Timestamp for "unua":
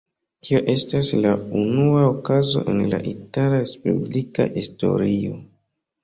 1.63-2.05